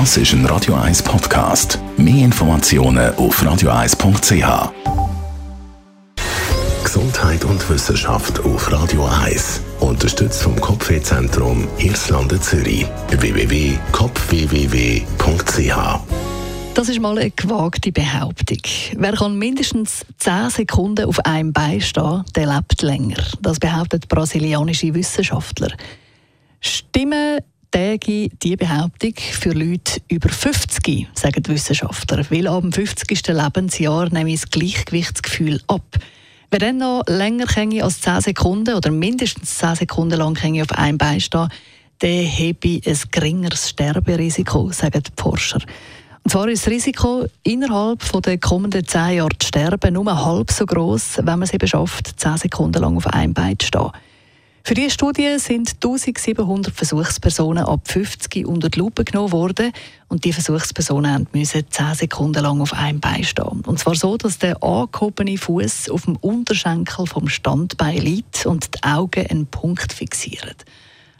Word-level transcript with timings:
Das 0.00 0.16
ist 0.16 0.32
ein 0.32 0.44
Radio 0.46 0.74
1 0.74 1.04
Podcast. 1.04 1.78
Mehr 1.96 2.24
Informationen 2.24 3.14
auf 3.14 3.40
radio1.ch. 3.40 4.72
Gesundheit 6.82 7.44
und 7.44 7.70
Wissenschaft 7.70 8.40
auf 8.40 8.72
Radio 8.72 9.06
1. 9.06 9.60
Unterstützt 9.78 10.42
vom 10.42 10.60
Kopfwehzentrum 10.60 11.68
Irlande 11.78 12.40
Zürich. 12.40 12.86
www.kopfwww.ch 13.08 16.00
das 16.74 16.88
ist 16.88 16.98
mal 16.98 17.16
eine 17.16 17.30
gewagte 17.30 17.92
Behauptung. 17.92 18.58
Wer 18.96 19.12
kann 19.12 19.38
mindestens 19.38 20.04
10 20.18 20.50
Sekunden 20.50 21.04
auf 21.04 21.24
einem 21.24 21.52
Bein 21.52 21.80
stehen, 21.80 22.24
der 22.34 22.52
lebt 22.52 22.82
länger. 22.82 23.22
Das 23.40 23.60
behauptet 23.60 24.08
brasilianische 24.08 24.92
Wissenschaftler. 24.92 25.68
Stimmen 26.60 27.38
täge 27.74 28.28
die 28.42 28.56
Behauptung 28.56 29.14
für 29.16 29.50
Leute 29.50 30.00
über 30.08 30.28
50, 30.28 31.08
sagen 31.12 31.42
die 31.42 31.50
Wissenschaftler. 31.50 32.24
Weil 32.30 32.46
ab 32.46 32.60
dem 32.60 32.72
50. 32.72 33.26
Lebensjahr 33.26 34.12
nehme 34.12 34.30
ich 34.30 34.42
das 34.42 34.50
Gleichgewichtsgefühl 34.50 35.60
ab. 35.66 35.98
Wer 36.50 36.60
dann 36.60 36.78
noch 36.78 37.02
länger 37.08 37.46
als 37.82 38.00
10 38.00 38.20
Sekunden 38.20 38.76
oder 38.76 38.92
mindestens 38.92 39.58
10 39.58 39.74
Sekunden 39.74 40.18
lang 40.18 40.36
auf 40.62 40.70
einem 40.70 40.98
Bein 40.98 41.20
stehen, 41.20 41.48
der 42.00 42.24
habe 42.24 42.80
ein 42.86 42.98
geringeres 43.10 43.70
Sterberisiko, 43.70 44.70
sagen 44.70 45.02
die 45.02 45.20
Forscher. 45.20 45.60
Und 46.22 46.30
zwar 46.30 46.46
ist 46.48 46.66
das 46.66 46.72
Risiko, 46.72 47.26
innerhalb 47.42 48.00
der 48.22 48.38
kommenden 48.38 48.86
10 48.86 49.16
Jahre 49.16 49.36
zu 49.36 49.48
sterben, 49.48 49.94
nur 49.94 50.24
halb 50.24 50.52
so 50.52 50.64
groß, 50.64 51.16
wenn 51.18 51.24
man 51.24 51.42
es 51.42 51.52
eben 51.52 51.66
schafft, 51.66 52.20
10 52.20 52.36
Sekunden 52.36 52.80
lang 52.80 52.96
auf 52.96 53.08
einem 53.08 53.34
Bein 53.34 53.58
zu 53.58 53.66
stehen. 53.66 53.90
Für 54.66 54.72
diese 54.72 54.92
Studie 54.92 55.38
sind 55.38 55.74
1700 55.74 56.74
Versuchspersonen 56.74 57.64
ab 57.64 57.86
50 57.86 58.46
unter 58.46 58.70
die 58.70 58.78
Lupe 58.78 59.04
genommen 59.04 59.30
worden 59.30 59.72
und 60.08 60.24
die 60.24 60.32
Versuchspersonen 60.32 61.28
mussten 61.34 61.66
10 61.68 61.94
Sekunden 61.94 62.42
lang 62.42 62.62
auf 62.62 62.72
einem 62.72 62.98
Bein 62.98 63.24
stehen. 63.24 63.60
Und 63.66 63.78
zwar 63.78 63.94
so, 63.94 64.16
dass 64.16 64.38
der 64.38 64.62
angehobene 64.62 65.36
Fuß 65.36 65.90
auf 65.90 66.06
dem 66.06 66.16
Unterschenkel 66.16 67.06
vom 67.06 67.28
Standbein 67.28 67.98
liegt 67.98 68.46
und 68.46 68.74
die 68.74 68.82
Augen 68.84 69.26
einen 69.26 69.46
Punkt 69.46 69.92
fixieren. 69.92 70.54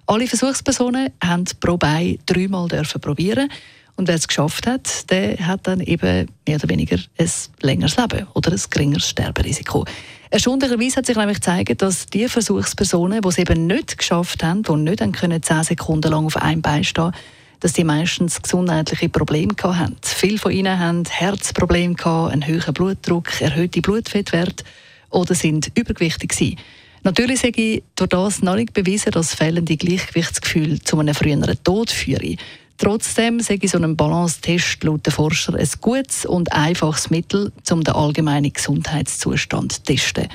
Alle 0.06 0.26
Versuchspersonen 0.26 1.10
haben 1.22 1.44
pro 1.60 1.76
Bein 1.76 2.19
dreimal 2.24 2.69
probieren 2.98 3.50
und 3.97 4.09
wer 4.09 4.14
es 4.14 4.28
geschafft 4.28 4.67
hat, 4.67 5.11
der 5.11 5.39
hat 5.47 5.67
dann 5.67 5.81
eben 5.81 6.28
mehr 6.47 6.56
oder 6.56 6.69
weniger 6.69 6.97
ein 7.19 7.31
längeres 7.62 7.97
Leben 7.97 8.27
oder 8.34 8.53
ein 8.53 8.61
geringeres 8.70 9.09
Sterberisiko. 9.09 9.84
Erstaunlicherweise 10.31 10.97
hat 10.97 11.06
sich 11.06 11.17
nämlich 11.17 11.37
gezeigt, 11.37 11.81
dass 11.81 12.06
die 12.06 12.28
Versuchspersonen, 12.28 13.20
die 13.20 13.28
es 13.28 13.39
eben 13.39 13.67
nicht 13.67 13.98
geschafft 13.98 14.42
haben, 14.42 14.62
die 14.62 14.72
nicht 14.72 15.12
können 15.12 15.42
10 15.42 15.62
Sekunden 15.62 16.11
lang 16.11 16.27
auf 16.27 16.37
einem 16.37 16.62
Bein 16.62 16.84
stehen 16.84 17.12
dass 17.61 17.72
die 17.72 17.84
meistens 17.84 18.42
gesundheitliche 18.42 19.09
Probleme 19.09 19.55
hatten. 19.62 19.97
Viele 20.03 20.37
von 20.37 20.53
ihnen 20.53 20.78
haben 20.78 21.05
Herzprobleme, 21.09 21.97
einen 22.05 22.47
hohen 22.47 22.75
Blutdruck, 22.75 23.41
erhöhte 23.41 23.81
Blutfettwerte 23.81 24.65
oder 25.09 25.34
sind 25.34 25.70
übergewichtig. 25.75 26.59
Natürlich 27.05 27.41
sage 27.41 27.62
ich 27.62 27.83
durch 27.97 28.11
das 28.11 28.42
noch 28.42 28.56
nicht 28.56 28.75
bewiesen, 28.75 29.12
dass 29.12 29.34
fehlende 29.34 29.78
Gleichgewichtsgefühl 29.78 30.83
zu 30.83 30.98
einem 30.98 31.15
früheren 31.15 31.56
Tod 31.65 31.91
führen. 31.91 32.37
Trotzdem 32.78 33.41
ich 33.67 33.70
so 33.70 33.78
einen 33.78 33.97
Balance-Test 33.97 34.83
laut 34.83 35.06
den 35.06 35.12
Forscher 35.12 35.55
ein 35.55 35.69
gutes 35.80 36.27
und 36.27 36.53
einfaches 36.53 37.11
Mittel, 37.11 37.53
um 37.70 37.84
den 37.84 37.94
allgemeinen 37.94 38.53
Gesundheitszustand 38.53 39.72
zu 39.72 39.83
testen. 39.83 40.28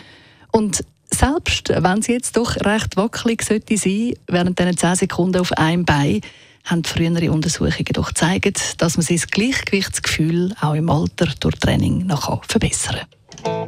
Und 0.52 0.84
selbst 1.12 1.70
wenn 1.70 2.02
sie 2.02 2.14
jetzt 2.14 2.38
doch 2.38 2.56
recht 2.58 2.96
wackelig 2.96 3.44
sollte 3.44 3.78
sein, 3.78 4.14
während 4.28 4.60
diesen 4.60 4.78
10 4.78 4.96
Sekunden 4.96 5.42
auf 5.42 5.52
einem 5.54 5.86
Bein, 5.86 6.22
haben 6.66 6.84
frühere 6.84 7.32
Untersuchungen 7.32 7.94
doch 7.94 8.10
gezeigt, 8.10 8.82
dass 8.82 8.96
man 8.96 9.06
sein 9.06 9.22
Gleichgewichtsgefühl 9.32 10.54
auch 10.62 10.76
im 10.76 10.90
Alter 10.90 11.28
durch 11.40 11.56
Training 11.56 12.06
noch 12.06 12.44
verbessern 12.46 13.02
kann. 13.44 13.68